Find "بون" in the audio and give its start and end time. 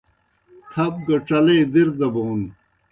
2.13-2.41